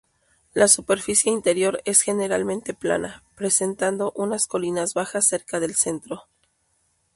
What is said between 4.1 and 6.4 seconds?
unas colinas bajas cerca del centro.